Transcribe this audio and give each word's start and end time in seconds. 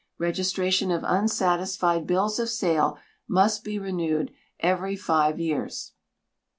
Registration 0.17 0.89
of 0.89 1.03
unsatisfied 1.05 2.07
bills 2.07 2.39
of 2.39 2.49
sale 2.49 2.97
must 3.27 3.63
he 3.67 3.77
renewed 3.77 4.31
every 4.59 4.95
five 4.95 5.39
years. 5.39 5.91